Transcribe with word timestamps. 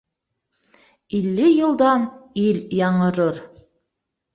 Илле 1.17 1.47
йылдан 1.59 2.01
ил 2.47 2.59
яңырыр 2.83 3.41